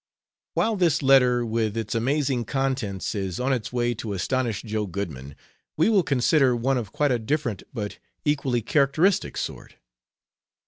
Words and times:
While 0.55 0.77
this 0.77 1.03
letter 1.03 1.45
with 1.45 1.77
its 1.77 1.93
amazing 1.93 2.45
contents 2.45 3.13
is 3.13 3.39
on 3.39 3.53
its 3.53 3.71
way 3.71 3.93
to 3.93 4.13
astonish 4.13 4.63
Joe 4.63 4.87
Goodman, 4.87 5.35
we 5.77 5.89
will 5.89 6.01
consider 6.01 6.55
one 6.55 6.79
of 6.79 6.91
quite 6.91 7.11
a 7.11 7.19
different, 7.19 7.61
but 7.71 7.99
equally 8.25 8.63
characteristic 8.63 9.37
sort. 9.37 9.75